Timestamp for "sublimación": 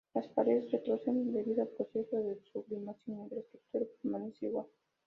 2.51-3.17